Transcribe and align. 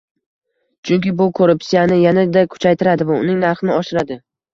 Chunki 0.89 1.11
bu 1.19 1.27
korruptsiyani 1.39 1.97
yanada 2.03 2.43
kuchaytiradi 2.55 3.07
va 3.11 3.19
uning 3.25 3.39
narxini 3.45 3.75
oshiradi 3.77 4.19